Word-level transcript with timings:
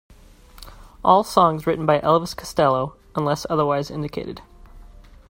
All 1.05 1.23
songs 1.23 1.67
written 1.67 1.85
by 1.85 1.99
Elvis 1.99 2.35
Costello 2.35 2.97
unless 3.15 3.45
otherwise 3.51 3.91
indicated. 3.91 4.41